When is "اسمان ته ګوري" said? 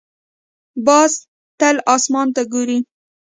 1.95-2.79